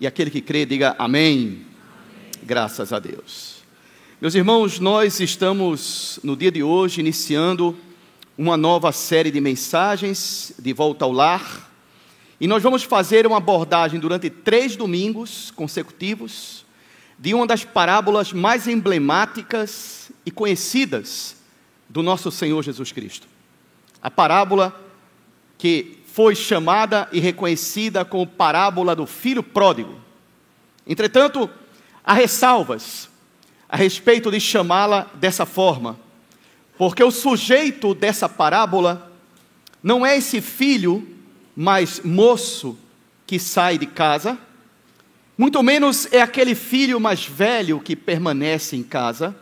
[0.00, 1.36] E aquele que crê, diga amém.
[1.36, 1.66] amém.
[2.42, 3.56] Graças a Deus.
[4.18, 7.76] Meus irmãos, nós estamos no dia de hoje iniciando
[8.38, 11.70] uma nova série de mensagens de volta ao lar.
[12.40, 16.64] E nós vamos fazer uma abordagem durante três domingos consecutivos
[17.18, 21.36] de uma das parábolas mais emblemáticas e conhecidas
[21.90, 23.28] do nosso Senhor Jesus Cristo.
[24.00, 24.74] A parábola
[25.58, 30.00] que foi chamada e reconhecida como parábola do filho pródigo.
[30.86, 31.48] Entretanto,
[32.04, 33.08] há ressalvas
[33.68, 35.98] a respeito de chamá-la dessa forma,
[36.76, 39.12] porque o sujeito dessa parábola
[39.82, 41.06] não é esse filho
[41.54, 42.76] mais moço
[43.26, 44.36] que sai de casa,
[45.38, 49.34] muito menos é aquele filho mais velho que permanece em casa,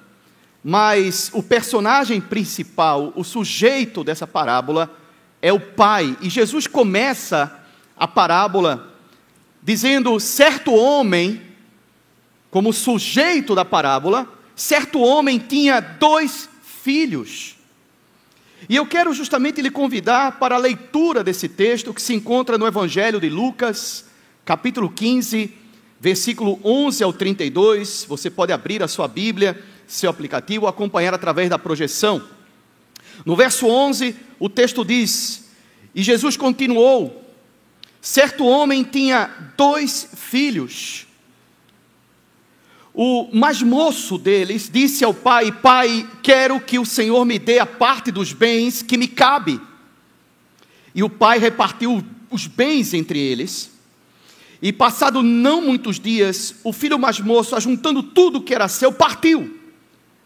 [0.63, 4.95] mas o personagem principal, o sujeito dessa parábola,
[5.41, 6.17] é o pai.
[6.21, 7.65] E Jesus começa
[7.97, 8.95] a parábola
[9.63, 11.43] dizendo: certo homem,
[12.51, 17.57] como sujeito da parábola, certo homem tinha dois filhos.
[18.69, 22.67] E eu quero justamente lhe convidar para a leitura desse texto que se encontra no
[22.67, 24.07] Evangelho de Lucas,
[24.45, 25.55] capítulo 15,
[26.01, 28.07] versículo 11 ao 32.
[28.09, 32.23] Você pode abrir a sua Bíblia, seu aplicativo, acompanhar através da projeção.
[33.25, 35.49] No verso 11, o texto diz:
[35.95, 37.25] E Jesus continuou:
[38.01, 41.07] Certo homem tinha dois filhos.
[42.95, 47.67] O mais moço deles disse ao pai: Pai, quero que o Senhor me dê a
[47.67, 49.61] parte dos bens que me cabe.
[50.95, 53.71] E o pai repartiu os bens entre eles.
[54.61, 59.57] E passado não muitos dias, o filho mais moço, ajuntando tudo que era seu, partiu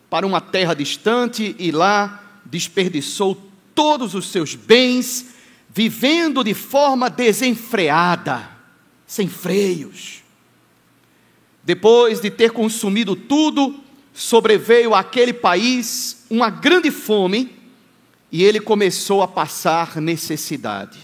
[0.09, 3.41] para uma terra distante e lá desperdiçou
[3.75, 5.35] todos os seus bens,
[5.71, 8.49] vivendo de forma desenfreada,
[9.07, 10.23] sem freios.
[11.63, 13.81] Depois de ter consumido tudo,
[14.13, 17.57] sobreveio àquele país uma grande fome
[18.31, 20.99] e ele começou a passar necessidade.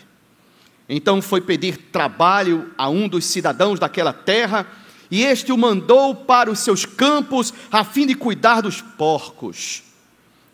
[0.89, 4.67] Então foi pedir trabalho a um dos cidadãos daquela terra,
[5.11, 9.83] e este o mandou para os seus campos a fim de cuidar dos porcos.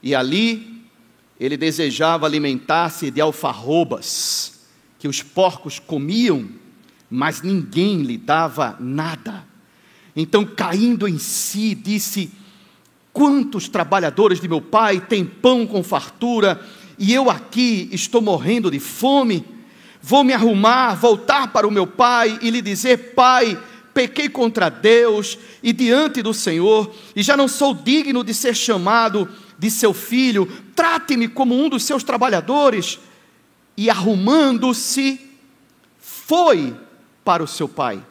[0.03, 0.74] E ali
[1.39, 4.67] ele desejava alimentar-se de alfarrobas
[4.99, 6.49] que os porcos comiam,
[7.11, 9.45] mas ninguém lhe dava nada.
[10.17, 12.31] Então, caindo em si, disse:
[13.13, 16.65] Quantos trabalhadores de meu pai têm pão com fartura,
[16.99, 19.45] e eu aqui estou morrendo de fome?
[20.01, 23.61] Vou me arrumar, voltar para o meu pai e lhe dizer: Pai,
[23.93, 29.29] pequei contra Deus e diante do Senhor, e já não sou digno de ser chamado
[29.59, 32.99] de seu filho, trate-me como um dos seus trabalhadores.
[33.77, 35.21] E arrumando-se,
[35.99, 36.75] foi
[37.25, 38.03] para o seu pai.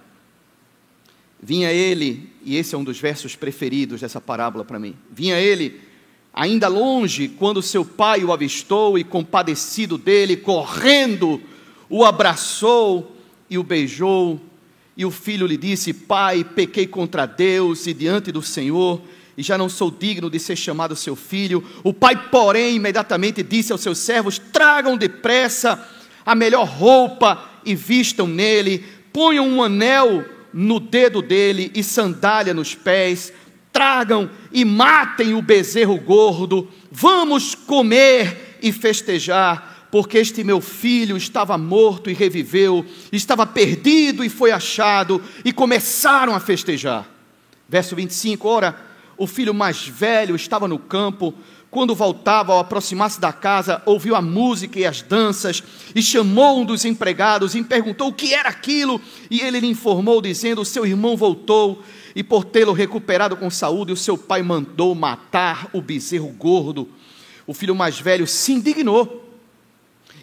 [1.41, 4.95] Vinha ele, e esse é um dos versos preferidos dessa parábola para mim.
[5.11, 5.81] Vinha ele,
[6.33, 11.41] ainda longe, quando seu pai o avistou e, compadecido dele, correndo,
[11.89, 13.15] o abraçou
[13.49, 14.39] e o beijou.
[14.95, 19.01] E o filho lhe disse: Pai, pequei contra Deus e diante do Senhor
[19.37, 21.63] e já não sou digno de ser chamado seu filho.
[21.83, 25.87] O pai, porém, imediatamente disse aos seus servos: Tragam depressa
[26.25, 32.75] a melhor roupa e vistam nele, ponham um anel no dedo dele e sandália nos
[32.75, 33.33] pés,
[33.71, 36.69] tragam e matem o bezerro gordo.
[36.91, 44.29] Vamos comer e festejar, porque este meu filho estava morto e reviveu, estava perdido e
[44.29, 47.09] foi achado, e começaram a festejar.
[47.67, 51.33] Verso 25: Ora o filho mais velho estava no campo.
[51.69, 55.63] Quando voltava, ao aproximar-se da casa, ouviu a música e as danças
[55.95, 59.01] e chamou um dos empregados e perguntou o que era aquilo.
[59.29, 61.81] E ele lhe informou, dizendo: Seu irmão voltou
[62.15, 66.87] e, por tê-lo recuperado com saúde, o seu pai mandou matar o bezerro gordo.
[67.47, 69.23] O filho mais velho se indignou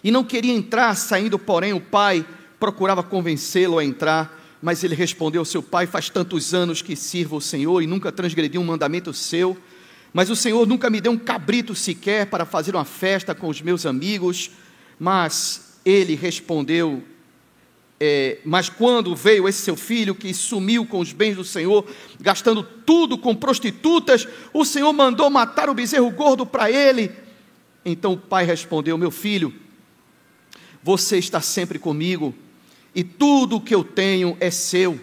[0.03, 2.25] e não queria entrar, saindo, porém, o pai
[2.59, 4.40] procurava convencê-lo a entrar.
[4.61, 8.57] Mas ele respondeu seu pai: Faz tantos anos que sirvo o Senhor e nunca transgredi
[8.57, 9.57] um mandamento seu.
[10.13, 13.61] Mas o Senhor nunca me deu um cabrito sequer para fazer uma festa com os
[13.61, 14.51] meus amigos.
[14.99, 17.03] Mas ele respondeu:
[17.99, 21.87] é, Mas quando veio esse seu filho que sumiu com os bens do Senhor,
[22.19, 27.11] gastando tudo com prostitutas, o Senhor mandou matar o bezerro gordo para ele.
[27.83, 29.51] Então o pai respondeu: Meu filho,
[30.83, 32.35] você está sempre comigo
[32.93, 34.99] e tudo o que eu tenho é seu.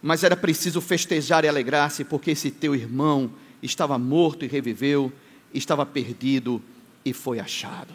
[0.00, 3.30] Mas era preciso festejar e alegrar-se, porque esse teu irmão
[3.62, 5.12] estava morto e reviveu,
[5.52, 6.62] estava perdido
[7.04, 7.92] e foi achado.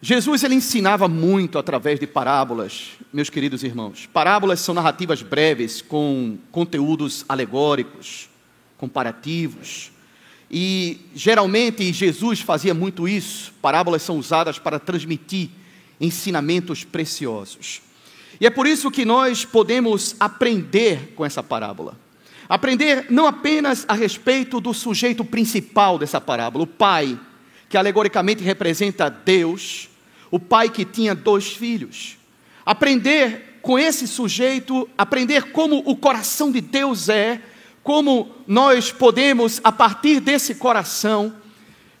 [0.00, 4.06] Jesus ele ensinava muito através de parábolas, meus queridos irmãos.
[4.06, 8.28] Parábolas são narrativas breves com conteúdos alegóricos,
[8.76, 9.90] comparativos.
[10.50, 13.52] E geralmente Jesus fazia muito isso.
[13.60, 15.50] Parábolas são usadas para transmitir
[16.00, 17.80] ensinamentos preciosos.
[18.40, 21.96] E é por isso que nós podemos aprender com essa parábola.
[22.48, 27.18] Aprender não apenas a respeito do sujeito principal dessa parábola, o pai,
[27.68, 29.88] que alegoricamente representa Deus,
[30.30, 32.16] o pai que tinha dois filhos.
[32.64, 37.40] Aprender com esse sujeito, aprender como o coração de Deus é,
[37.82, 41.34] como nós podemos, a partir desse coração,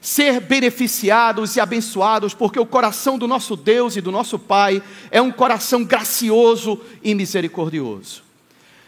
[0.00, 5.20] ser beneficiados e abençoados, porque o coração do nosso Deus e do nosso Pai é
[5.20, 8.22] um coração gracioso e misericordioso.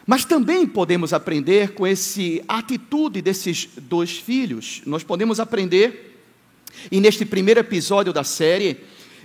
[0.07, 4.81] Mas também podemos aprender com essa atitude desses dois filhos.
[4.87, 6.19] Nós podemos aprender,
[6.91, 8.79] e neste primeiro episódio da série,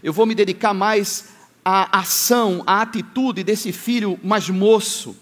[0.03, 1.29] eu vou me dedicar mais
[1.63, 5.15] à ação, à atitude desse filho mais moço.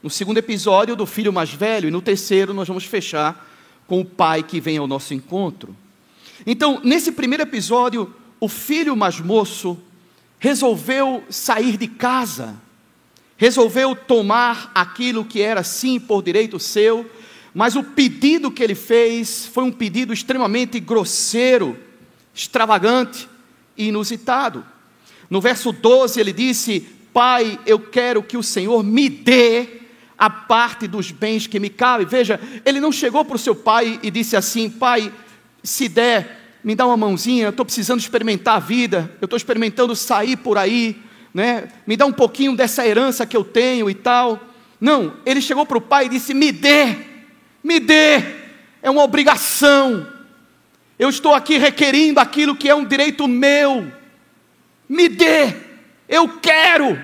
[0.00, 3.44] No segundo episódio, do filho mais velho, e no terceiro, nós vamos fechar
[3.88, 5.74] com o pai que vem ao nosso encontro.
[6.46, 9.78] Então, nesse primeiro episódio, o filho mais moço
[10.38, 12.56] resolveu sair de casa
[13.38, 17.08] resolveu tomar aquilo que era sim por direito seu,
[17.54, 21.78] mas o pedido que ele fez foi um pedido extremamente grosseiro,
[22.34, 23.28] extravagante
[23.76, 24.66] e inusitado.
[25.30, 26.80] No verso 12 ele disse:
[27.12, 29.82] Pai, eu quero que o Senhor me dê
[30.18, 32.04] a parte dos bens que me cabe.
[32.04, 35.12] Veja, ele não chegou para o seu pai e disse assim: Pai,
[35.62, 39.94] se der, me dá uma mãozinha, eu estou precisando experimentar a vida, eu estou experimentando
[39.94, 41.00] sair por aí,
[41.32, 41.68] né?
[41.86, 44.40] Me dá um pouquinho dessa herança que eu tenho e tal.
[44.80, 46.96] Não, ele chegou para o pai e disse: Me dê,
[47.62, 48.22] me dê,
[48.82, 50.06] é uma obrigação.
[50.98, 53.92] Eu estou aqui requerindo aquilo que é um direito meu.
[54.88, 55.54] Me dê,
[56.08, 57.02] eu quero.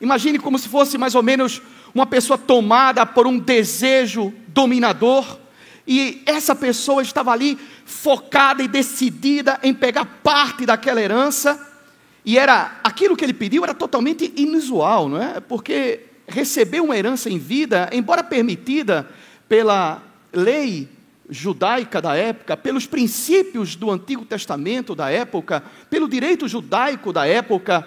[0.00, 1.62] Imagine como se fosse mais ou menos
[1.94, 5.38] uma pessoa tomada por um desejo dominador,
[5.86, 11.74] e essa pessoa estava ali focada e decidida em pegar parte daquela herança
[12.24, 15.38] e era aquilo que ele pediu era totalmente inusual, não é?
[15.38, 19.08] Porque receber uma herança em vida, embora permitida
[19.48, 20.02] pela
[20.32, 20.88] lei
[21.28, 27.86] judaica da época, pelos princípios do Antigo Testamento da época, pelo direito judaico da época,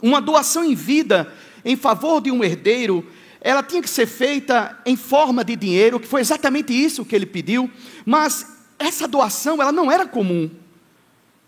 [0.00, 1.32] uma doação em vida
[1.64, 3.04] em favor de um herdeiro,
[3.46, 7.24] ela tinha que ser feita em forma de dinheiro, que foi exatamente isso que ele
[7.24, 7.70] pediu,
[8.04, 8.44] mas
[8.76, 10.50] essa doação ela não era comum.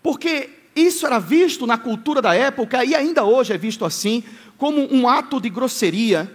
[0.01, 4.23] Porque isso era visto na cultura da época e ainda hoje é visto assim,
[4.57, 6.31] como um ato de grosseria,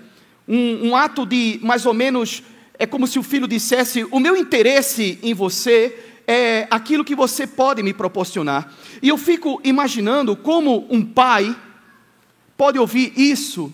[0.46, 2.42] um, um ato de mais ou menos,
[2.78, 7.46] é como se o filho dissesse: O meu interesse em você é aquilo que você
[7.46, 8.70] pode me proporcionar.
[9.00, 11.56] E eu fico imaginando como um pai
[12.54, 13.72] pode ouvir isso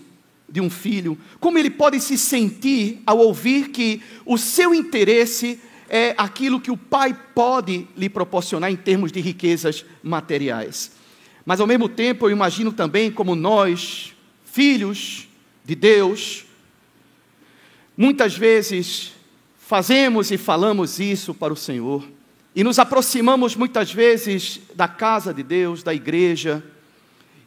[0.51, 5.59] de um filho, como ele pode se sentir ao ouvir que o seu interesse
[5.89, 10.91] é aquilo que o Pai pode lhe proporcionar em termos de riquezas materiais.
[11.45, 14.13] Mas ao mesmo tempo, eu imagino também como nós,
[14.45, 15.27] filhos
[15.65, 16.45] de Deus,
[17.97, 19.13] muitas vezes
[19.57, 22.05] fazemos e falamos isso para o Senhor,
[22.53, 26.61] e nos aproximamos muitas vezes da casa de Deus, da igreja,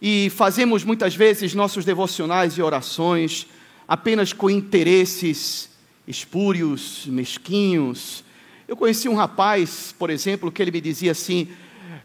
[0.00, 3.46] e fazemos muitas vezes nossos devocionais e orações
[3.86, 5.70] apenas com interesses
[6.06, 8.24] espúrios, mesquinhos,
[8.66, 11.48] eu conheci um rapaz, por exemplo, que ele me dizia assim: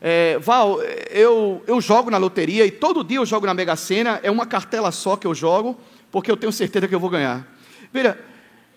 [0.02, 4.20] é, Val, eu, eu jogo na loteria e todo dia eu jogo na Mega Sena,
[4.24, 5.80] é uma cartela só que eu jogo,
[6.12, 7.48] porque eu tenho certeza que eu vou ganhar.
[7.94, 8.18] Veja,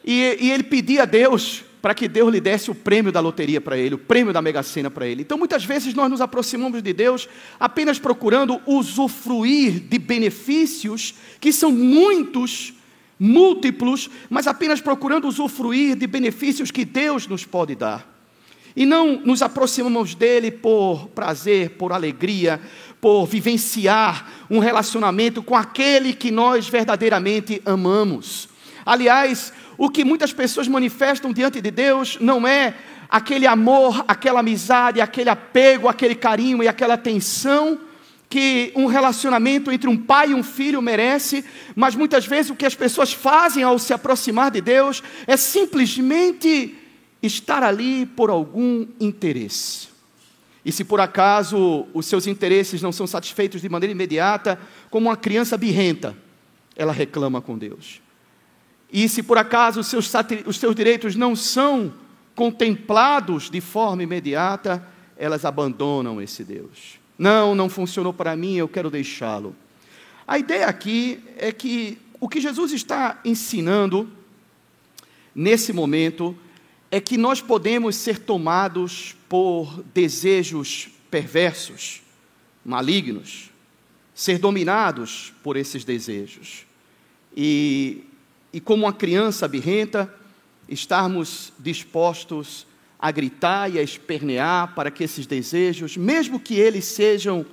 [0.05, 3.61] e, e ele pedia a Deus para que Deus lhe desse o prêmio da loteria
[3.61, 5.23] para ele, o prêmio da Mega Sena para ele.
[5.23, 11.73] Então, muitas vezes nós nos aproximamos de Deus apenas procurando usufruir de benefícios que são
[11.73, 12.73] muitos
[13.19, 18.09] múltiplos, mas apenas procurando usufruir de benefícios que Deus nos pode dar.
[18.77, 22.61] E não nos aproximamos dele por prazer, por alegria,
[23.01, 28.49] por vivenciar um relacionamento com aquele que nós verdadeiramente amamos.
[28.85, 29.53] Aliás,
[29.85, 32.73] o que muitas pessoas manifestam diante de Deus não é
[33.11, 37.81] aquele amor, aquela amizade, aquele apego, aquele carinho e aquela atenção
[38.31, 42.65] que um relacionamento entre um pai e um filho merece, mas muitas vezes o que
[42.65, 46.79] as pessoas fazem ao se aproximar de Deus é simplesmente
[47.21, 49.89] estar ali por algum interesse.
[50.65, 55.17] E se por acaso os seus interesses não são satisfeitos de maneira imediata, como uma
[55.17, 56.17] criança birrenta,
[56.77, 58.01] ela reclama com Deus.
[58.93, 60.13] E se por acaso os seus,
[60.47, 61.95] os seus direitos não são
[62.35, 67.01] contemplados de forma imediata, elas abandonam esse Deus.
[67.19, 69.57] Não, não funcionou para mim, eu quero deixá-lo.
[70.27, 74.09] A ideia aqui é que o que Jesus está ensinando
[75.35, 76.37] nesse momento
[76.91, 82.03] é que nós podemos ser tomados por desejos perversos,
[82.65, 83.51] malignos,
[84.15, 86.67] ser dominados por esses desejos.
[87.35, 88.05] E,
[88.53, 90.13] e como uma criança birrenta,
[90.69, 92.67] estarmos dispostos
[92.99, 97.45] a gritar e a espernear para que esses desejos, mesmo que eles sejam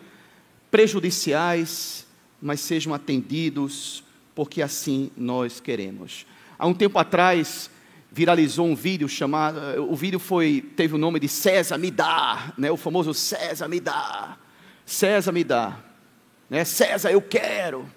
[0.70, 2.06] prejudiciais,
[2.42, 4.04] mas sejam atendidos,
[4.36, 6.26] porque assim nós queremos.
[6.58, 7.70] Há um tempo atrás
[8.12, 12.72] viralizou um vídeo chamado, o vídeo foi teve o nome de César me dá, né?
[12.72, 14.38] O famoso César me dá.
[14.86, 15.80] César me dá.
[16.50, 16.66] Né?
[16.66, 17.90] César eu quero.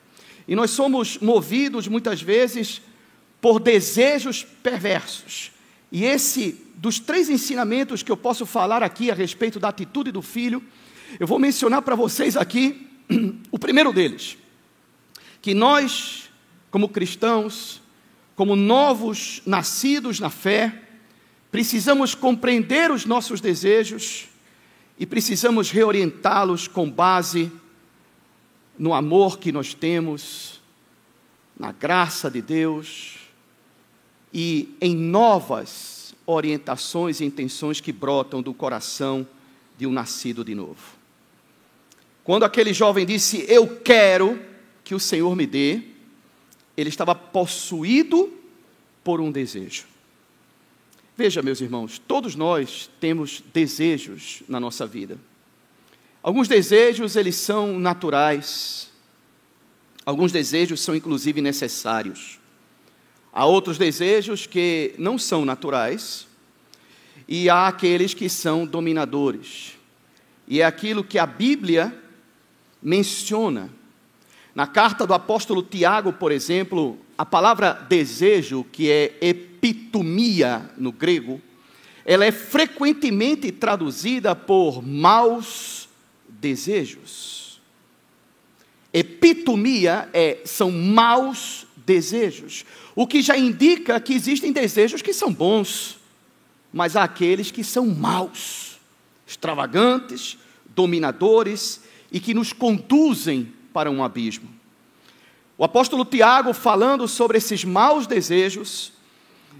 [0.46, 2.82] E nós somos movidos muitas vezes
[3.42, 5.50] por desejos perversos.
[5.90, 10.22] E esse dos três ensinamentos que eu posso falar aqui a respeito da atitude do
[10.22, 10.62] filho,
[11.18, 12.88] eu vou mencionar para vocês aqui
[13.50, 14.38] o primeiro deles.
[15.42, 16.30] Que nós,
[16.70, 17.82] como cristãos,
[18.36, 20.80] como novos nascidos na fé,
[21.50, 24.28] precisamos compreender os nossos desejos
[24.96, 27.50] e precisamos reorientá-los com base
[28.78, 30.60] no amor que nós temos,
[31.58, 33.21] na graça de Deus
[34.32, 39.26] e em novas orientações e intenções que brotam do coração
[39.76, 40.80] de um nascido de novo.
[42.24, 44.40] Quando aquele jovem disse: Eu quero
[44.84, 45.82] que o Senhor me dê,
[46.76, 48.32] ele estava possuído
[49.02, 49.86] por um desejo.
[51.16, 55.18] Veja, meus irmãos, todos nós temos desejos na nossa vida.
[56.22, 58.90] Alguns desejos eles são naturais.
[60.06, 62.38] Alguns desejos são inclusive necessários.
[63.32, 66.26] Há outros desejos que não são naturais,
[67.26, 69.72] e há aqueles que são dominadores.
[70.46, 71.96] E é aquilo que a Bíblia
[72.82, 73.70] menciona.
[74.54, 81.40] Na carta do apóstolo Tiago, por exemplo, a palavra desejo, que é epitomia no grego,
[82.04, 85.88] ela é frequentemente traduzida por maus
[86.28, 87.62] desejos.
[88.92, 92.64] Epitomia é, são maus desejos.
[92.94, 95.98] O que já indica que existem desejos que são bons,
[96.72, 98.78] mas há aqueles que são maus,
[99.26, 100.38] extravagantes,
[100.74, 104.48] dominadores e que nos conduzem para um abismo.
[105.56, 108.92] O apóstolo Tiago, falando sobre esses maus desejos,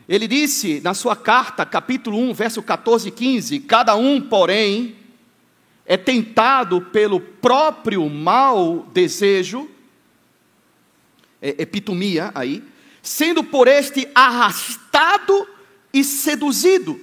[0.09, 4.97] ele disse na sua carta, capítulo 1, verso 14 e 15: Cada um, porém,
[5.87, 9.69] é tentado pelo próprio mau desejo,
[11.43, 12.63] é, epitomia aí,
[13.03, 15.49] sendo por este arrastado
[15.93, 16.99] e seduzido.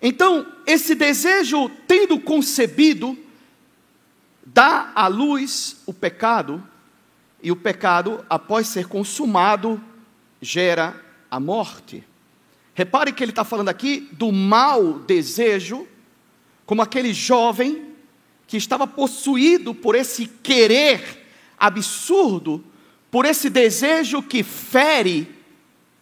[0.00, 3.18] Então, esse desejo, tendo concebido,
[4.44, 6.62] dá à luz o pecado,
[7.42, 9.80] e o pecado, após ser consumado,
[10.40, 10.98] gera
[11.30, 12.04] a morte.
[12.74, 15.86] Repare que ele está falando aqui do mau desejo,
[16.64, 17.92] como aquele jovem
[18.46, 21.26] que estava possuído por esse querer
[21.58, 22.64] absurdo
[23.14, 25.32] por esse desejo que fere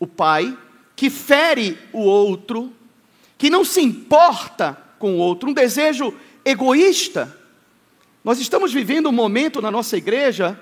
[0.01, 0.57] o pai,
[0.97, 2.73] que fere o outro,
[3.37, 7.39] que não se importa com o outro, um desejo egoísta.
[8.25, 10.59] Nós estamos vivendo um momento na nossa igreja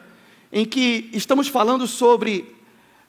[0.50, 2.52] em que estamos falando sobre,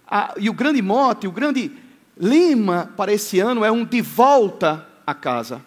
[0.06, 1.72] a, e o grande mote, o grande
[2.16, 5.66] lema para esse ano é um de volta a casa.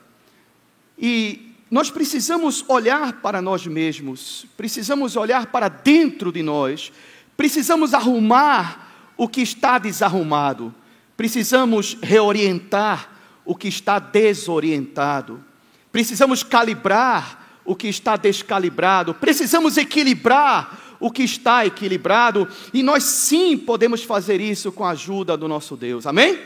[0.96, 6.92] E nós precisamos olhar para nós mesmos, precisamos olhar para dentro de nós
[7.36, 10.74] Precisamos arrumar o que está desarrumado.
[11.16, 13.10] Precisamos reorientar
[13.44, 15.44] o que está desorientado.
[15.92, 19.14] Precisamos calibrar o que está descalibrado.
[19.14, 22.48] Precisamos equilibrar o que está equilibrado.
[22.72, 26.06] E nós sim podemos fazer isso com a ajuda do nosso Deus.
[26.06, 26.40] Amém?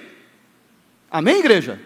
[1.11, 1.80] Amém, igreja?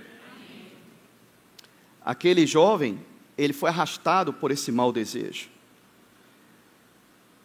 [2.05, 2.99] Aquele jovem,
[3.39, 5.52] ele foi arrastado por esse mau desejo.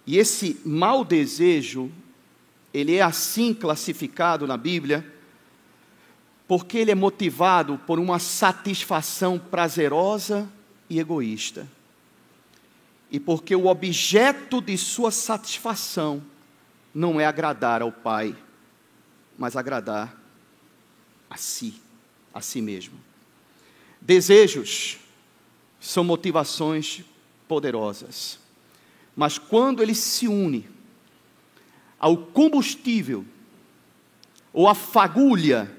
[0.08, 1.92] E esse mau desejo,
[2.74, 5.06] ele é assim classificado na Bíblia,
[6.48, 10.50] porque ele é motivado por uma satisfação prazerosa
[10.90, 11.68] e egoísta.
[13.12, 16.24] E porque o objeto de sua satisfação
[16.94, 18.34] não é agradar ao Pai,
[19.38, 20.18] mas agradar
[21.30, 21.82] a si,
[22.34, 22.98] a si mesmo.
[24.00, 25.00] Desejos
[25.82, 27.04] são motivações
[27.46, 28.47] poderosas.
[29.18, 30.70] Mas quando ele se une
[32.00, 33.26] ao combustível
[34.54, 35.76] ou à fagulha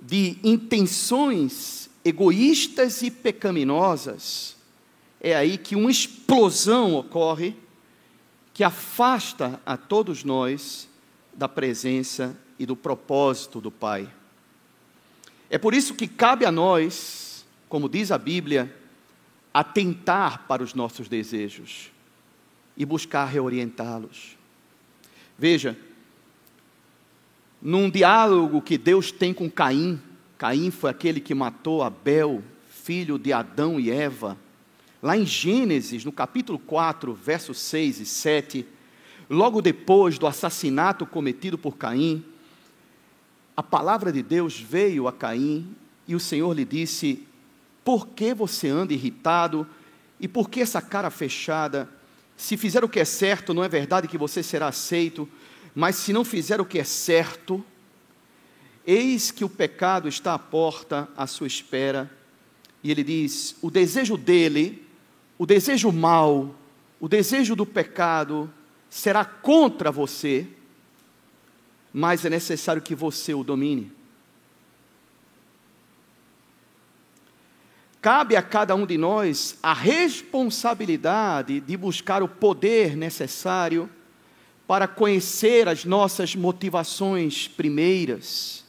[0.00, 4.56] de intenções egoístas e pecaminosas,
[5.20, 7.54] é aí que uma explosão ocorre
[8.52, 10.88] que afasta a todos nós
[11.32, 14.12] da presença e do propósito do Pai.
[15.48, 18.74] É por isso que cabe a nós, como diz a Bíblia,
[19.54, 21.96] atentar para os nossos desejos
[22.78, 24.38] e buscar reorientá-los.
[25.36, 25.76] Veja,
[27.60, 30.00] num diálogo que Deus tem com Caim,
[30.38, 34.38] Caim foi aquele que matou Abel, filho de Adão e Eva.
[35.02, 38.66] Lá em Gênesis, no capítulo 4, versos 6 e 7,
[39.28, 42.24] logo depois do assassinato cometido por Caim,
[43.56, 45.74] a palavra de Deus veio a Caim
[46.06, 47.26] e o Senhor lhe disse:
[47.84, 49.66] Por que você anda irritado
[50.20, 51.97] e por que essa cara fechada?
[52.38, 55.28] Se fizer o que é certo, não é verdade que você será aceito,
[55.74, 57.64] mas se não fizer o que é certo,
[58.86, 62.08] eis que o pecado está à porta à sua espera.
[62.82, 64.86] E ele diz: o desejo dele,
[65.36, 66.54] o desejo mau,
[67.00, 68.48] o desejo do pecado
[68.88, 70.46] será contra você,
[71.92, 73.97] mas é necessário que você o domine.
[78.00, 83.90] Cabe a cada um de nós a responsabilidade de buscar o poder necessário
[84.68, 88.64] para conhecer as nossas motivações primeiras,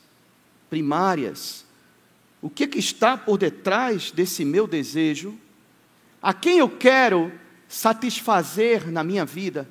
[0.69, 1.63] primárias.
[2.41, 5.37] O que, que está por detrás desse meu desejo?
[6.21, 7.31] A quem eu quero
[7.67, 9.69] satisfazer na minha vida?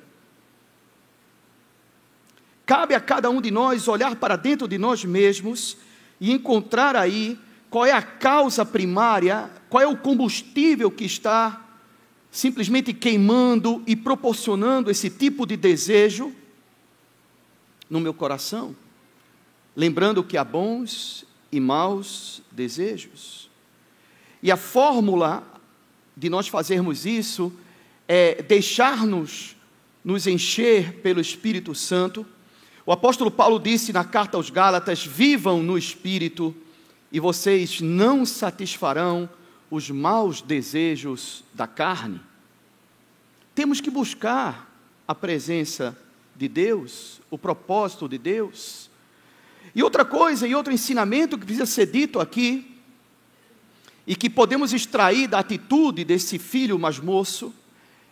[2.65, 5.75] Cabe a cada um de nós olhar para dentro de nós mesmos
[6.21, 7.37] e encontrar aí
[7.69, 11.65] qual é a causa primária, qual é o combustível que está
[12.31, 16.33] simplesmente queimando e proporcionando esse tipo de desejo
[17.89, 18.75] no meu coração,
[19.75, 23.49] lembrando que há bons e maus desejos.
[24.43, 25.43] E a fórmula
[26.15, 27.51] de nós fazermos isso
[28.07, 29.55] é deixar-nos
[30.03, 32.25] nos encher pelo Espírito Santo.
[32.85, 36.55] O apóstolo Paulo disse na carta aos Gálatas: Vivam no Espírito,
[37.11, 39.29] e vocês não satisfarão
[39.69, 42.21] os maus desejos da carne.
[43.53, 44.69] Temos que buscar
[45.07, 45.97] a presença
[46.35, 48.89] de Deus, o propósito de Deus.
[49.75, 52.77] E outra coisa, e outro ensinamento que precisa ser dito aqui,
[54.07, 57.53] e que podemos extrair da atitude desse filho mais moço,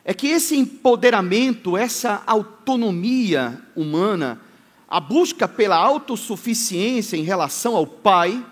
[0.06, 4.40] é que esse empoderamento, essa autonomia humana,
[4.88, 8.46] a busca pela autossuficiência em relação ao Pai,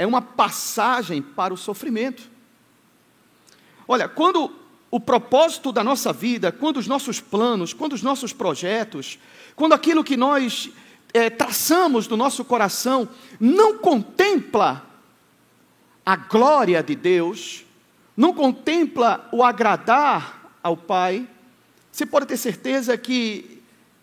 [0.00, 2.22] é uma passagem para o sofrimento.
[3.86, 4.50] Olha, quando
[4.90, 9.18] o propósito da nossa vida, quando os nossos planos, quando os nossos projetos,
[9.54, 10.70] quando aquilo que nós
[11.12, 13.06] é, traçamos do nosso coração
[13.38, 14.86] não contempla
[16.06, 17.66] a glória de Deus,
[18.16, 21.28] não contempla o agradar ao Pai,
[21.92, 23.59] você pode ter certeza que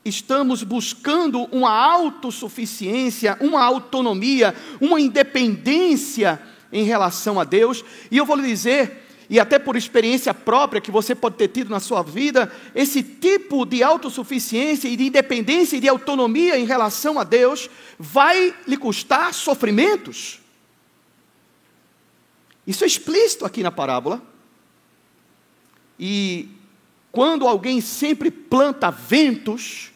[0.08, 6.42] estamos buscando uma autossuficiência, uma autonomia, uma independência
[6.72, 7.84] em relação a Deus.
[8.10, 11.70] E eu vou lhe dizer, e até por experiência própria que você pode ter tido
[11.70, 17.20] na sua vida, esse tipo de autossuficiência e de independência e de autonomia em relação
[17.20, 20.40] a Deus vai lhe custar sofrimentos.
[22.66, 24.22] Isso é explícito aqui na parábola.
[26.00, 26.50] E
[27.12, 29.92] quando alguém sempre planta ventos,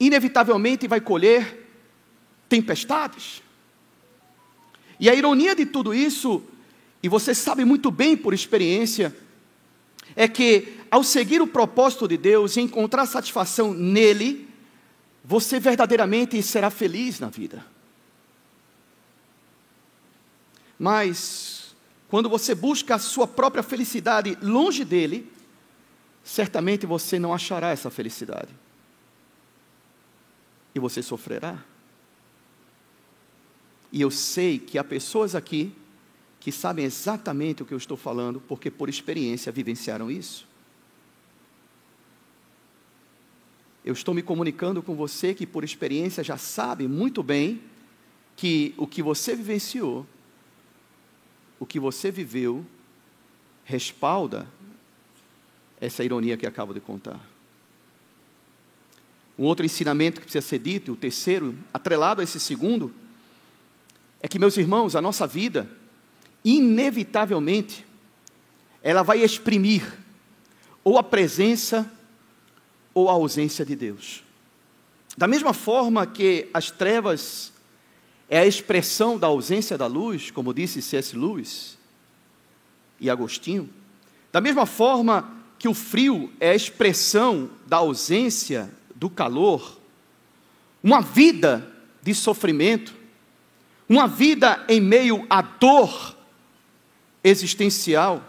[0.00, 1.68] inevitavelmente vai colher
[2.48, 3.42] tempestades.
[4.98, 6.42] E a ironia de tudo isso,
[7.02, 9.14] e você sabe muito bem por experiência,
[10.16, 14.48] é que ao seguir o propósito de Deus e encontrar satisfação nele,
[15.22, 17.64] você verdadeiramente será feliz na vida.
[20.78, 21.76] Mas,
[22.08, 25.30] quando você busca a sua própria felicidade longe dele,
[26.24, 28.48] certamente você não achará essa felicidade
[30.74, 31.62] e você sofrerá.
[33.92, 35.72] E eu sei que há pessoas aqui
[36.38, 40.48] que sabem exatamente o que eu estou falando, porque por experiência vivenciaram isso.
[43.84, 47.60] Eu estou me comunicando com você que por experiência já sabe muito bem
[48.36, 50.06] que o que você vivenciou,
[51.58, 52.64] o que você viveu,
[53.64, 54.46] respalda
[55.80, 57.20] essa ironia que acabo de contar.
[59.40, 62.92] Um outro ensinamento que precisa ser dito, o terceiro, atrelado a esse segundo,
[64.20, 65.66] é que, meus irmãos, a nossa vida,
[66.44, 67.86] inevitavelmente,
[68.82, 69.96] ela vai exprimir
[70.84, 71.90] ou a presença
[72.92, 74.22] ou a ausência de Deus.
[75.16, 77.50] Da mesma forma que as trevas
[78.28, 81.16] é a expressão da ausência da luz, como disse C.S.
[81.16, 81.78] Lewis
[83.00, 83.70] e Agostinho,
[84.30, 88.70] Da mesma forma que o frio é a expressão da ausência
[89.00, 89.80] do calor,
[90.82, 91.66] uma vida
[92.02, 92.94] de sofrimento,
[93.88, 96.14] uma vida em meio à dor
[97.24, 98.22] existencial,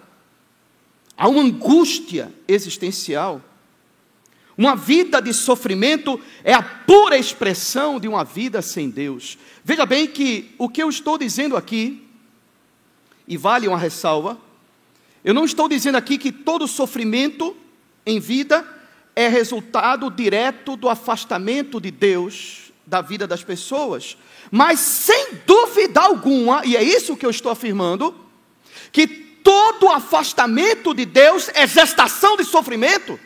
[1.17, 3.41] a uma angústia existencial,
[4.57, 9.37] uma vida de sofrimento é a pura expressão de uma vida sem Deus.
[9.63, 12.07] Veja bem que o que eu estou dizendo aqui,
[13.27, 14.37] e vale uma ressalva,
[15.23, 17.55] eu não estou dizendo aqui que todo sofrimento
[18.05, 18.70] em vida
[19.15, 24.17] é resultado direto do afastamento de Deus da vida das pessoas,
[24.49, 28.13] mas sem dúvida alguma, e é isso que eu estou afirmando,
[28.91, 33.19] que todo afastamento de Deus é gestação de sofrimento.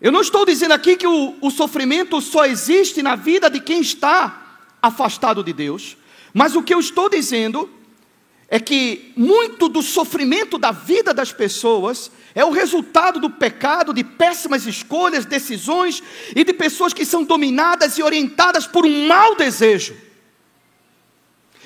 [0.00, 3.80] Eu não estou dizendo aqui que o, o sofrimento só existe na vida de quem
[3.80, 5.96] está afastado de Deus,
[6.34, 7.70] mas o que eu estou dizendo
[8.52, 14.04] é que muito do sofrimento da vida das pessoas é o resultado do pecado, de
[14.04, 16.02] péssimas escolhas, decisões
[16.36, 19.96] e de pessoas que são dominadas e orientadas por um mau desejo.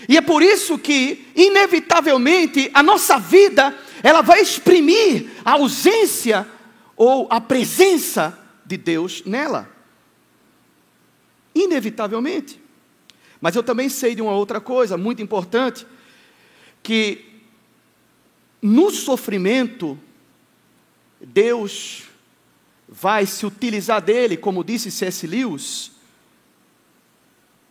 [0.08, 6.46] E é por isso que, inevitavelmente, a nossa vida ela vai exprimir a ausência
[6.96, 9.68] ou a presença de Deus nela.
[11.52, 12.62] Inevitavelmente.
[13.40, 15.84] Mas eu também sei de uma outra coisa muito importante
[16.86, 17.42] que
[18.62, 19.98] no sofrimento,
[21.20, 22.04] Deus
[22.88, 25.26] vai se utilizar dele, como disse C.S.
[25.26, 25.90] Lewis,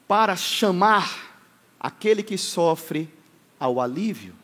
[0.06, 1.40] para chamar
[1.80, 3.10] aquele que sofre
[3.58, 4.36] ao alívio.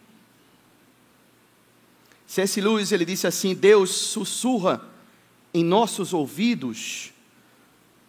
[2.25, 2.61] C.S.
[2.61, 4.89] Lewis ele disse assim: Deus sussurra
[5.53, 7.11] em nossos ouvidos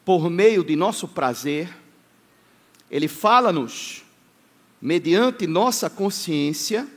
[0.05, 1.77] por meio de nosso prazer,
[2.89, 4.02] ele fala-nos
[4.83, 6.89] mediante nossa consciência,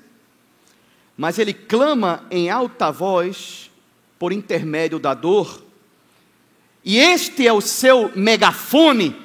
[1.15, 3.69] mas ele clama em alta voz
[4.17, 5.63] por intermédio da dor.
[6.83, 9.15] E este é o seu megafone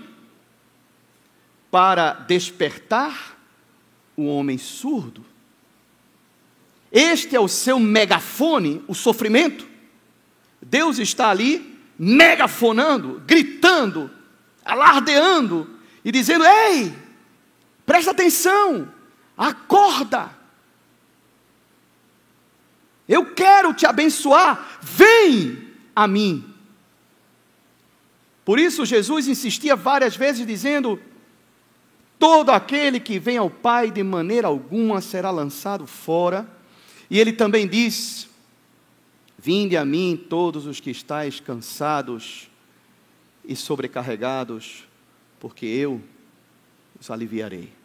[1.70, 3.38] para despertar
[4.14, 5.24] o homem surdo.
[6.92, 9.66] Este é o seu megafone, o sofrimento.
[10.60, 14.10] Deus está ali megafonando, gritando,
[14.64, 16.92] alardeando e dizendo: Ei,
[17.90, 18.88] Presta atenção,
[19.36, 20.30] acorda.
[23.08, 26.54] Eu quero te abençoar, vem a mim.
[28.44, 31.02] Por isso, Jesus insistia várias vezes, dizendo:
[32.16, 36.48] Todo aquele que vem ao Pai de maneira alguma será lançado fora.
[37.10, 38.28] E ele também diz:
[39.36, 42.48] Vinde a mim todos os que estáis cansados
[43.44, 44.84] e sobrecarregados,
[45.40, 46.00] porque eu
[47.00, 47.79] os aliviarei.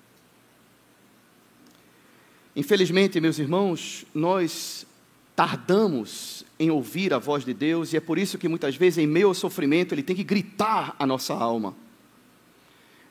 [2.56, 4.88] Infelizmente, meus irmãos, nós
[5.36, 9.08] tardamos em ouvir a voz de Deus e é por isso que muitas vezes, em
[9.08, 11.76] meio ao sofrimento, Ele tem que gritar a nossa alma.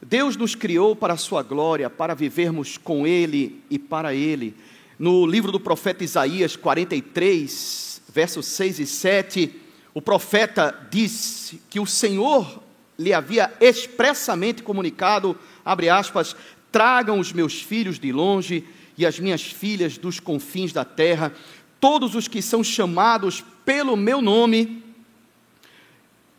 [0.00, 4.54] Deus nos criou para a Sua glória, para vivermos com Ele e para Ele.
[4.98, 9.60] No livro do profeta Isaías 43, versos 6 e 7,
[9.92, 12.62] o profeta disse que o Senhor
[12.98, 16.34] lhe havia expressamente comunicado, abre aspas,
[16.72, 18.64] tragam os meus filhos de longe
[18.96, 21.32] e as minhas filhas dos confins da terra,
[21.80, 24.82] todos os que são chamados pelo meu nome,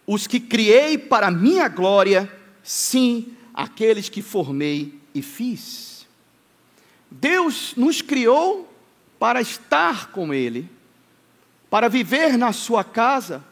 [0.07, 2.31] os que criei para minha glória,
[2.63, 6.05] sim, aqueles que formei e fiz.
[7.09, 8.71] Deus nos criou
[9.17, 10.69] para estar com Ele,
[11.69, 13.43] para viver na Sua casa,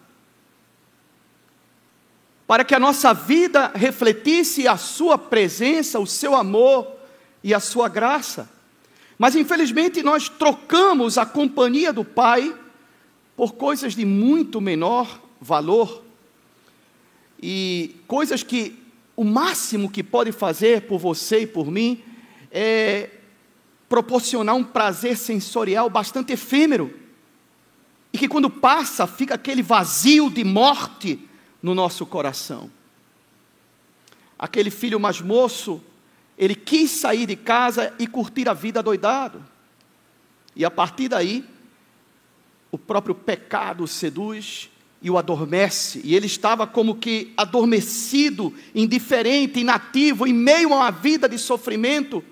[2.46, 6.88] para que a nossa vida refletisse a Sua presença, o Seu amor
[7.44, 8.50] e a Sua graça.
[9.17, 12.56] Mas infelizmente nós trocamos a companhia do Pai
[13.36, 16.04] por coisas de muito menor valor
[17.41, 18.80] e coisas que
[19.15, 22.02] o máximo que pode fazer por você e por mim
[22.52, 23.10] é
[23.89, 26.93] proporcionar um prazer sensorial bastante efêmero
[28.12, 31.19] e que quando passa fica aquele vazio de morte
[31.62, 32.71] no nosso coração.
[34.38, 35.82] Aquele filho mais moço
[36.38, 39.43] ele quis sair de casa e curtir a vida doidado.
[40.56, 41.46] E a partir daí,
[42.72, 44.69] o próprio pecado o seduz
[45.02, 46.02] e o adormece.
[46.04, 52.24] E ele estava como que adormecido, indiferente, inativo, em meio a uma vida de sofrimento,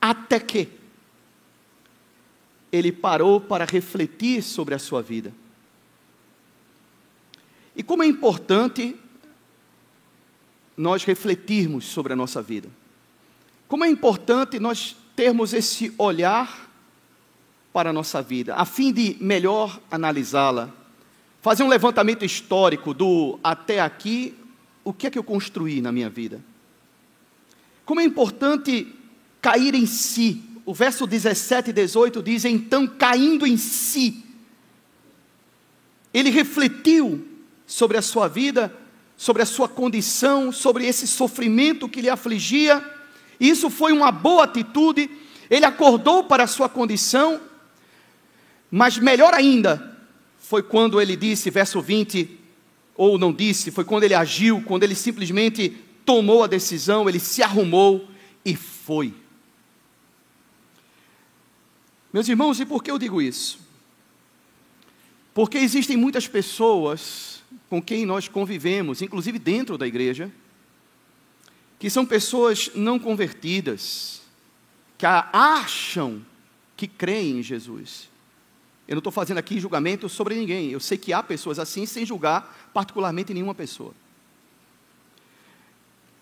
[0.00, 0.68] até que
[2.70, 5.32] ele parou para refletir sobre a sua vida.
[7.74, 8.96] E como é importante
[10.76, 12.68] nós refletirmos sobre a nossa vida.
[13.72, 16.70] Como é importante nós termos esse olhar
[17.72, 20.68] para a nossa vida, a fim de melhor analisá-la,
[21.40, 24.34] fazer um levantamento histórico do até aqui,
[24.84, 26.44] o que é que eu construí na minha vida.
[27.86, 28.94] Como é importante
[29.40, 30.42] cair em si.
[30.66, 34.22] O verso 17 e 18 diz: Então, caindo em si,
[36.12, 37.26] ele refletiu
[37.66, 38.70] sobre a sua vida,
[39.16, 43.00] sobre a sua condição, sobre esse sofrimento que lhe afligia.
[43.42, 45.10] Isso foi uma boa atitude.
[45.50, 47.40] Ele acordou para a sua condição,
[48.70, 49.98] mas melhor ainda
[50.38, 52.38] foi quando ele disse, verso 20,
[52.94, 55.70] ou não disse, foi quando ele agiu, quando ele simplesmente
[56.06, 58.08] tomou a decisão, ele se arrumou
[58.44, 59.12] e foi.
[62.12, 63.58] Meus irmãos, e por que eu digo isso?
[65.34, 70.30] Porque existem muitas pessoas com quem nós convivemos, inclusive dentro da igreja,
[71.82, 74.22] que são pessoas não convertidas,
[74.96, 76.24] que acham
[76.76, 78.08] que creem em Jesus.
[78.86, 82.06] Eu não estou fazendo aqui julgamento sobre ninguém, eu sei que há pessoas assim, sem
[82.06, 83.92] julgar particularmente nenhuma pessoa.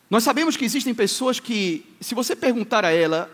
[0.09, 3.31] Nós sabemos que existem pessoas que, se você perguntar a ela,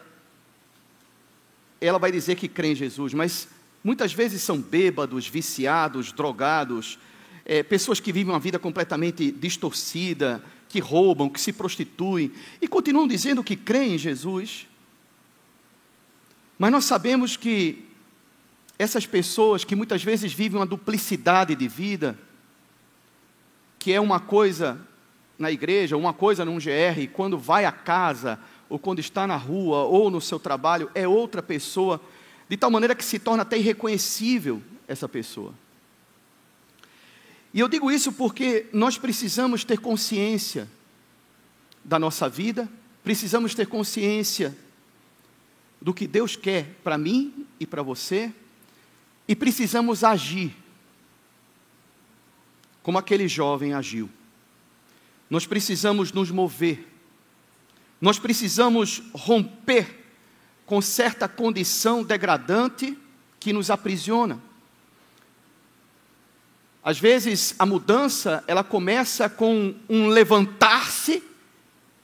[1.81, 3.47] ela vai dizer que crê em Jesus, mas
[3.85, 6.99] muitas vezes são bêbados, viciados, drogados,
[7.45, 13.07] é, pessoas que vivem uma vida completamente distorcida, que roubam, que se prostituem e continuam
[13.07, 14.67] dizendo que creem em Jesus.
[16.59, 17.85] Mas nós sabemos que
[18.79, 22.19] essas pessoas que muitas vezes vivem uma duplicidade de vida,
[23.79, 24.81] que é uma coisa
[25.39, 29.37] na igreja, uma coisa num GR, e quando vai a casa, ou quando está na
[29.37, 32.01] rua, ou no seu trabalho, é outra pessoa,
[32.49, 35.55] de tal maneira que se torna até irreconhecível essa pessoa.
[37.57, 40.69] E eu digo isso porque nós precisamos ter consciência
[41.83, 42.69] da nossa vida,
[43.03, 44.55] precisamos ter consciência
[45.81, 48.31] do que Deus quer para mim e para você,
[49.27, 50.55] e precisamos agir
[52.83, 54.11] como aquele jovem agiu.
[55.31, 56.87] Nós precisamos nos mover,
[57.99, 60.05] nós precisamos romper
[60.67, 62.99] com certa condição degradante
[63.41, 64.43] que nos aprisiona.
[66.87, 71.21] Às vezes a mudança, ela começa com um levantar-se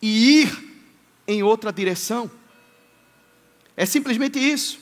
[0.02, 0.82] e ir
[1.24, 2.28] em outra direção.
[3.76, 4.80] É simplesmente isso.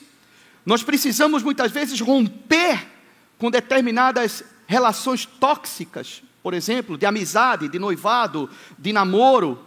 [0.65, 2.83] Nós precisamos muitas vezes romper
[3.37, 9.63] com determinadas relações tóxicas, por exemplo, de amizade, de noivado, de namoro,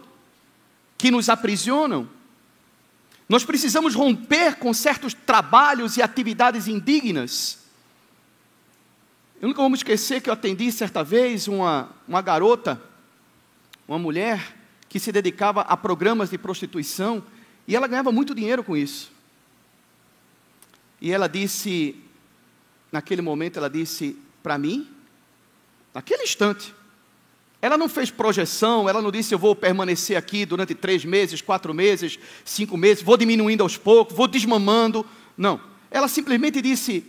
[0.97, 2.09] que nos aprisionam.
[3.29, 7.64] Nós precisamos romper com certos trabalhos e atividades indignas.
[9.45, 12.81] Eu nunca vou me esquecer que eu atendi certa vez uma, uma garota,
[13.87, 14.57] uma mulher,
[14.89, 17.23] que se dedicava a programas de prostituição,
[17.67, 19.11] e ela ganhava muito dinheiro com isso.
[20.99, 21.95] E ela disse,
[22.91, 24.89] naquele momento, ela disse para mim,
[25.93, 26.73] naquele instante,
[27.61, 31.71] ela não fez projeção, ela não disse eu vou permanecer aqui durante três meses, quatro
[31.71, 35.05] meses, cinco meses, vou diminuindo aos poucos, vou desmamando.
[35.37, 35.61] Não.
[35.91, 37.05] Ela simplesmente disse: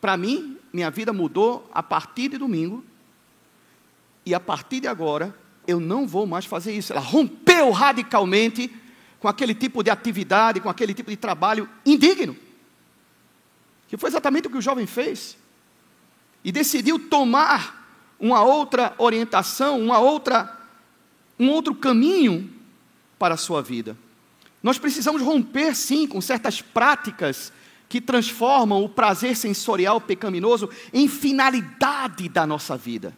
[0.00, 2.84] para mim, minha vida mudou a partir de domingo,
[4.24, 5.34] e a partir de agora,
[5.66, 6.92] eu não vou mais fazer isso.
[6.92, 8.70] Ela rompeu radicalmente
[9.18, 12.36] com aquele tipo de atividade, com aquele tipo de trabalho indigno.
[13.88, 15.36] Que foi exatamente o que o jovem fez.
[16.44, 17.80] E decidiu tomar
[18.18, 20.58] uma outra orientação, uma outra,
[21.38, 22.50] um outro caminho
[23.18, 23.96] para a sua vida.
[24.62, 27.52] Nós precisamos romper, sim, com certas práticas
[27.90, 33.12] que transformam o prazer sensorial pecaminoso em finalidade da nossa vida.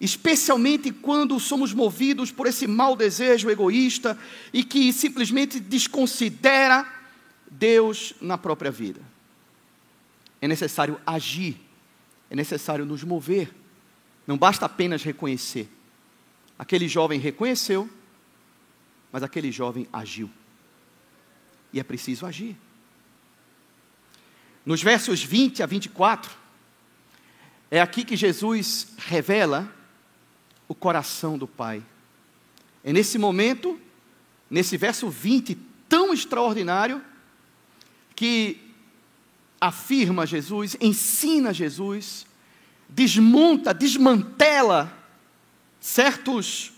[0.00, 4.18] Especialmente quando somos movidos por esse mau desejo egoísta
[4.52, 6.84] e que simplesmente desconsidera
[7.48, 9.00] Deus na própria vida.
[10.42, 11.56] É necessário agir,
[12.28, 13.54] é necessário nos mover,
[14.26, 15.68] não basta apenas reconhecer.
[16.58, 17.88] Aquele jovem reconheceu,
[19.12, 20.28] mas aquele jovem agiu.
[21.72, 22.56] E é preciso agir.
[24.64, 26.30] Nos versos 20 a 24,
[27.70, 29.72] é aqui que Jesus revela
[30.68, 31.82] o coração do Pai.
[32.82, 33.80] É nesse momento,
[34.48, 35.56] nesse verso 20
[35.88, 37.02] tão extraordinário,
[38.14, 38.58] que
[39.60, 42.26] afirma Jesus, ensina Jesus,
[42.88, 44.96] desmonta, desmantela
[45.80, 46.72] certos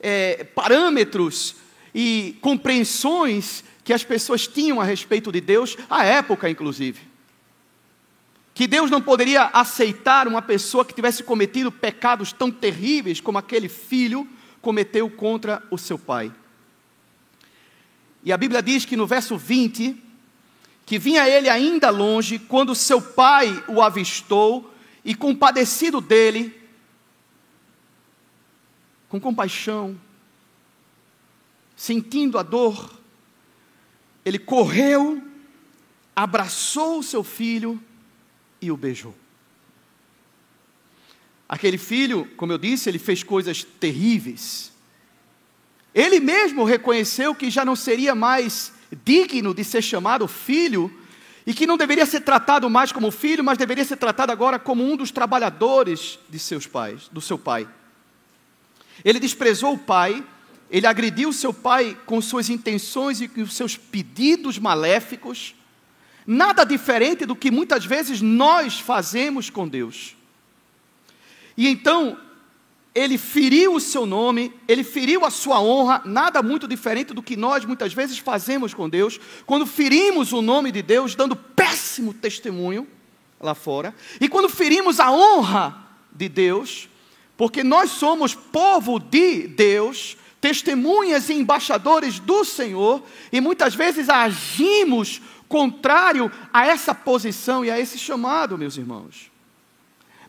[0.00, 1.56] é, parâmetros
[1.94, 7.00] e compreensões que as pessoas tinham a respeito de Deus, à época inclusive.
[8.54, 13.68] Que Deus não poderia aceitar uma pessoa que tivesse cometido pecados tão terríveis como aquele
[13.68, 14.26] filho
[14.62, 16.32] cometeu contra o seu pai.
[18.24, 20.02] E a Bíblia diz que no verso 20,
[20.86, 24.72] que vinha ele ainda longe, quando seu pai o avistou
[25.04, 26.58] e, compadecido dele,
[29.10, 30.00] com compaixão,
[31.76, 33.03] sentindo a dor,
[34.24, 35.22] ele correu,
[36.14, 37.80] abraçou o seu filho
[38.60, 39.14] e o beijou.
[41.48, 44.72] Aquele filho, como eu disse, ele fez coisas terríveis.
[45.94, 48.72] Ele mesmo reconheceu que já não seria mais
[49.04, 50.90] digno de ser chamado filho
[51.46, 54.82] e que não deveria ser tratado mais como filho, mas deveria ser tratado agora como
[54.82, 57.68] um dos trabalhadores de seus pais, do seu pai.
[59.04, 60.24] Ele desprezou o pai,
[60.70, 65.54] ele agrediu seu pai com suas intenções e com seus pedidos maléficos,
[66.26, 70.16] nada diferente do que muitas vezes nós fazemos com Deus.
[71.56, 72.18] E então,
[72.94, 77.36] ele feriu o seu nome, ele feriu a sua honra, nada muito diferente do que
[77.36, 82.86] nós muitas vezes fazemos com Deus, quando ferimos o nome de Deus, dando péssimo testemunho
[83.40, 85.76] lá fora, e quando ferimos a honra
[86.12, 86.88] de Deus,
[87.36, 93.02] porque nós somos povo de Deus, testemunhas e embaixadores do Senhor,
[93.32, 99.32] e muitas vezes agimos contrário a essa posição e a esse chamado, meus irmãos.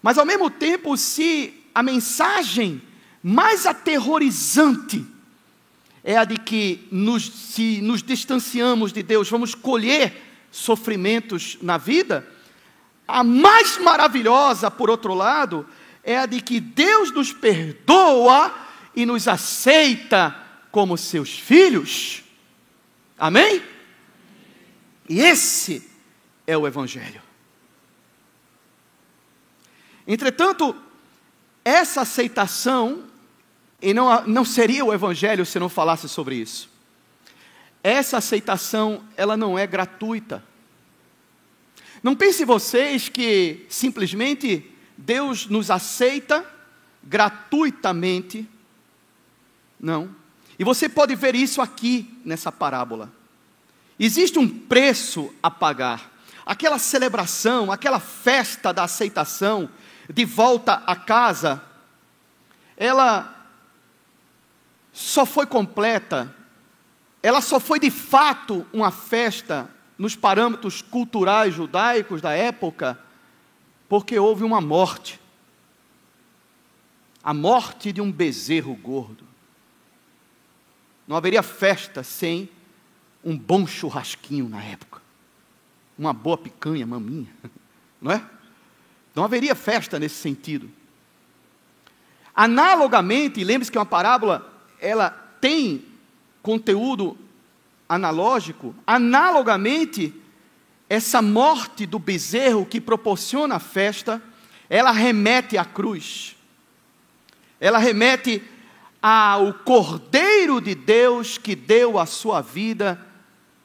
[0.02, 2.82] Mas ao mesmo tempo, se a mensagem
[3.22, 5.06] mais aterrorizante
[6.02, 10.14] é a de que, nos, se nos distanciamos de Deus, vamos colher
[10.50, 12.26] sofrimentos na vida,
[13.06, 15.68] a mais maravilhosa, por outro lado,
[16.02, 18.64] é a de que Deus nos perdoa
[18.96, 20.36] e nos aceita
[20.72, 22.24] como seus filhos.
[23.18, 23.62] Amém?
[25.08, 25.90] E esse
[26.48, 27.22] é o Evangelho.
[30.08, 30.76] Entretanto,
[31.64, 33.04] essa aceitação,
[33.82, 36.70] e não, não seria o Evangelho se não falasse sobre isso,
[37.84, 40.44] essa aceitação, ela não é gratuita.
[42.02, 46.46] Não pense vocês que simplesmente Deus nos aceita
[47.04, 48.48] gratuitamente.
[49.80, 50.16] Não.
[50.58, 53.12] E você pode ver isso aqui nessa parábola.
[54.00, 56.12] Existe um preço a pagar.
[56.46, 59.70] Aquela celebração, aquela festa da aceitação
[60.14, 61.62] de volta a casa,
[62.78, 63.34] ela
[64.94, 66.34] só foi completa,
[67.22, 73.00] ela só foi de fato uma festa nos parâmetros culturais judaicos da época,
[73.90, 75.20] porque houve uma morte.
[77.24, 79.26] A morte de um bezerro gordo.
[81.08, 82.50] Não haveria festa sem
[83.24, 85.02] um bom churrasquinho na época.
[85.98, 87.28] Uma boa picanha, maminha.
[88.02, 88.24] Não é?
[89.16, 90.70] Não haveria festa nesse sentido.
[92.36, 95.86] Analogamente, lembre-se que uma parábola, ela tem
[96.44, 97.18] conteúdo
[97.88, 100.14] analógico, analogamente,
[100.90, 104.22] essa morte do bezerro que proporciona a festa,
[104.70, 106.36] ela remete à cruz.
[107.60, 108.44] Ela remete
[109.08, 113.00] ao Cordeiro de Deus que deu a sua vida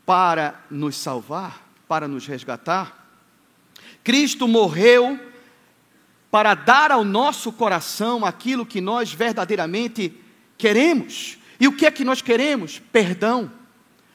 [0.05, 3.09] para nos salvar, para nos resgatar.
[4.05, 5.19] Cristo morreu
[6.31, 10.13] para dar ao nosso coração aquilo que nós verdadeiramente
[10.59, 11.39] queremos.
[11.59, 12.79] E o que é que nós queremos?
[12.93, 13.51] Perdão,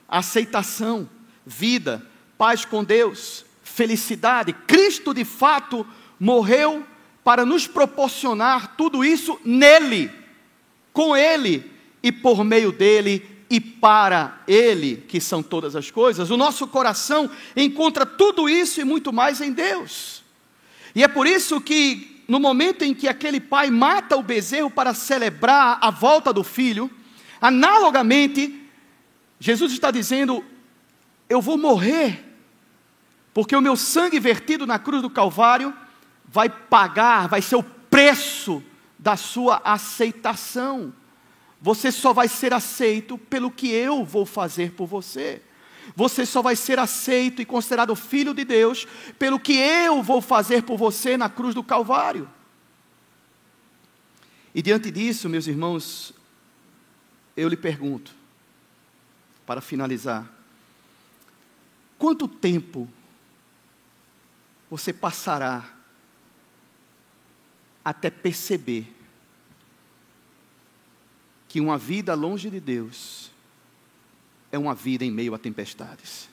[0.08, 1.10] aceitação,
[1.44, 2.06] vida,
[2.38, 4.54] paz com Deus, felicidade.
[4.68, 5.88] Cristo de fato
[6.20, 6.86] morreu
[7.24, 10.24] para nos proporcionar tudo isso nele,
[10.96, 11.70] com ele
[12.02, 16.32] e por meio dele e para ele, que são todas as coisas.
[16.32, 20.24] O nosso coração encontra tudo isso e muito mais em Deus.
[20.96, 24.94] E é por isso que no momento em que aquele pai mata o bezerro para
[24.94, 26.90] celebrar a volta do filho,
[27.42, 28.58] analogamente,
[29.38, 30.46] Jesus está dizendo:
[31.30, 32.24] Eu vou morrer
[33.34, 35.74] porque o meu sangue vertido na cruz do Calvário
[36.26, 38.64] vai pagar, vai ser o preço
[38.98, 40.94] da sua aceitação.
[41.62, 45.42] Você só vai ser aceito pelo que eu vou fazer por você.
[45.96, 48.88] Você só vai ser aceito e considerado filho de Deus
[49.20, 52.30] pelo que eu vou fazer por você na cruz do Calvário.
[54.54, 56.14] E diante disso, meus irmãos,
[57.36, 58.16] eu lhe pergunto,
[59.46, 60.28] para finalizar,
[61.98, 62.90] quanto tempo
[64.70, 65.64] você passará
[67.84, 68.95] até perceber
[71.56, 73.32] que uma vida longe de Deus
[74.52, 76.28] é uma vida em meio a tempestades.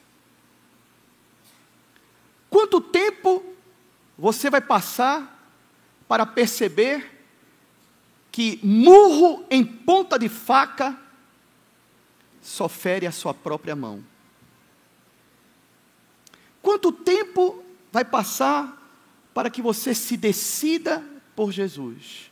[2.51, 3.41] Quanto tempo
[4.18, 5.49] você vai passar
[6.09, 7.25] para perceber
[8.33, 11.01] que murro em ponta de faca
[12.41, 14.05] só fere a sua própria mão?
[16.61, 17.62] Quanto tempo
[17.93, 18.77] vai passar
[19.33, 21.01] para que você se decida
[21.37, 22.29] por Jesus?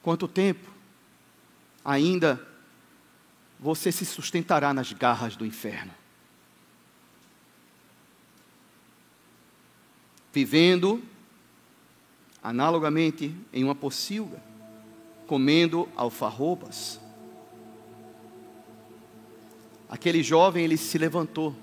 [0.00, 0.70] Quanto tempo
[1.84, 2.40] ainda
[3.58, 5.92] você se sustentará nas garras do inferno?
[10.32, 11.02] Vivendo
[12.42, 14.42] analogamente em uma pocilga,
[15.26, 17.00] comendo alfarrobas.
[19.88, 21.54] Aquele jovem ele se levantou,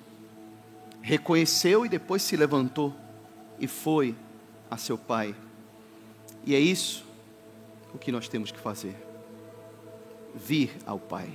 [1.01, 2.95] reconheceu e depois se levantou
[3.59, 4.15] e foi
[4.71, 5.35] a seu pai.
[6.45, 7.03] E é isso
[7.93, 8.95] o que nós temos que fazer:
[10.35, 11.29] vir ao Pai.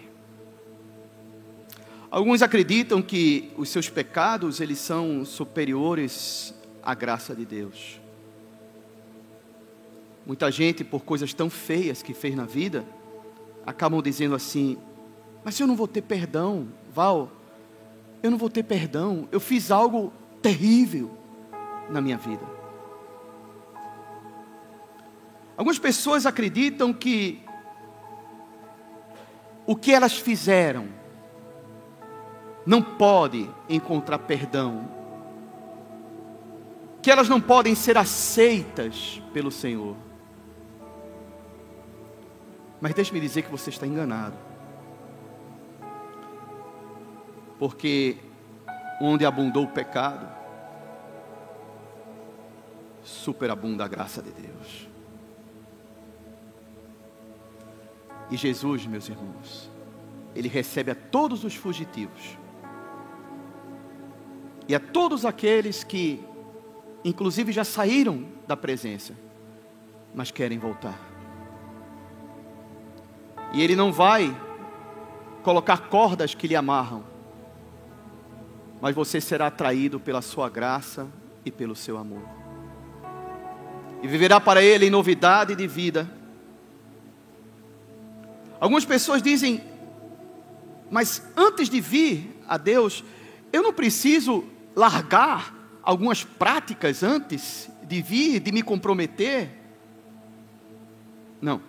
[2.11, 8.01] Alguns acreditam que os seus pecados eles são superiores à graça de Deus.
[10.25, 12.85] Muita gente, por coisas tão feias que fez na vida,
[13.67, 14.79] acabam dizendo assim:
[15.45, 17.31] Mas eu não vou ter perdão, Val,
[18.23, 21.11] eu não vou ter perdão, eu fiz algo terrível
[21.91, 22.55] na minha vida.
[25.57, 27.44] Algumas pessoas acreditam que
[29.67, 30.89] o que elas fizeram
[32.67, 34.89] não pode encontrar perdão,
[37.03, 39.97] que elas não podem ser aceitas pelo Senhor.
[42.81, 44.37] Mas deixe-me dizer que você está enganado.
[47.59, 48.19] Porque
[49.01, 50.27] onde abundou o pecado,
[53.03, 54.94] superabunda a graça de Deus.
[58.31, 59.71] E Jesus, meus irmãos,
[60.35, 62.37] ele recebe a todos os fugitivos.
[64.67, 66.25] E a todos aqueles que,
[67.05, 69.15] inclusive, já saíram da presença,
[70.15, 70.99] mas querem voltar.
[73.53, 74.35] E ele não vai
[75.43, 77.05] colocar cordas que lhe amarram,
[78.81, 81.07] mas você será atraído pela sua graça
[81.45, 82.23] e pelo seu amor.
[84.03, 86.11] E viverá para ele em novidade de vida
[88.61, 89.63] Algumas pessoas dizem,
[90.91, 93.05] mas antes de vir a Deus,
[93.53, 94.45] eu não preciso
[94.75, 99.51] largar algumas práticas antes de vir, de me comprometer?
[101.41, 101.61] Não.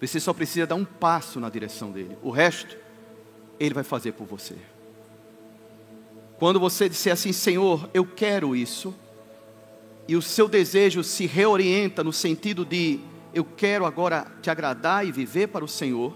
[0.00, 2.18] Você só precisa dar um passo na direção dele.
[2.22, 2.76] O resto,
[3.58, 4.56] ele vai fazer por você.
[6.38, 8.92] Quando você disser assim, Senhor, eu quero isso,
[10.08, 12.98] e o seu desejo se reorienta no sentido de
[13.34, 16.14] eu quero agora te agradar e viver para o Senhor.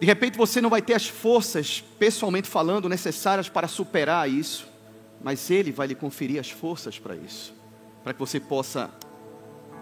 [0.00, 4.68] De repente você não vai ter as forças, pessoalmente falando, necessárias para superar isso,
[5.22, 7.54] mas Ele vai lhe conferir as forças para isso,
[8.02, 8.90] para que você possa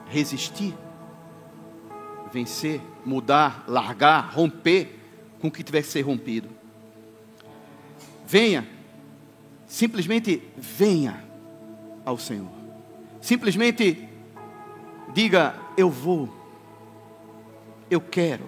[0.06, 0.74] resistir,
[2.32, 4.98] vencer, mudar, largar, romper
[5.40, 6.48] com o que tiver que ser rompido.
[8.26, 8.66] Venha,
[9.66, 11.24] simplesmente venha
[12.04, 12.50] ao Senhor,
[13.20, 14.05] simplesmente
[15.16, 16.28] Diga: Eu vou,
[17.90, 18.44] eu quero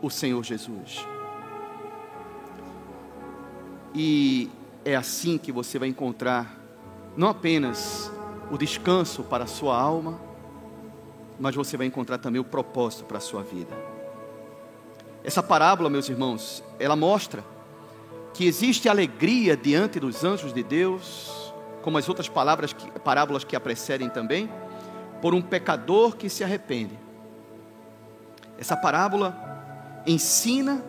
[0.00, 1.04] o Senhor Jesus.
[3.92, 4.48] E
[4.84, 6.56] é assim que você vai encontrar
[7.16, 8.12] não apenas
[8.48, 10.20] o descanso para a sua alma,
[11.36, 13.76] mas você vai encontrar também o propósito para a sua vida.
[15.24, 17.44] Essa parábola, meus irmãos, ela mostra
[18.32, 22.72] que existe alegria diante dos anjos de Deus, como as outras palavras,
[23.02, 24.48] parábolas que a precedem também
[25.20, 26.98] por um pecador que se arrepende.
[28.58, 30.82] Essa parábola ensina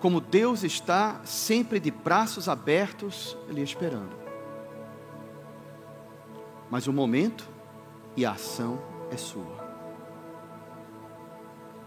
[0.00, 4.16] como Deus está sempre de braços abertos lhe esperando.
[6.70, 7.48] Mas o momento
[8.16, 9.64] e a ação é sua.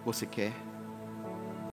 [0.05, 0.68] Você quer?